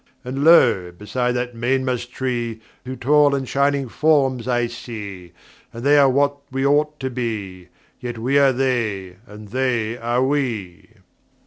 [0.25, 0.91] "And lo!
[0.91, 5.31] beside that mainmast tree Two tall and shining forms I see,
[5.71, 7.67] And they are what we ought to be,
[7.99, 10.89] Yet we are they, and they are we."